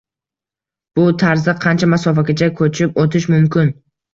[0.99, 3.75] Bu tarzda qancha masofagacha ko‘chib o‘tish mumkin?